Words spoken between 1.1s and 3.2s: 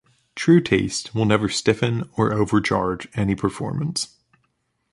will never stiffen or overcharge